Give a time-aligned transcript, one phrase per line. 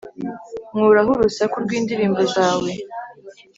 [0.73, 2.71] Nkuraho urusaku rw indirimbo zawe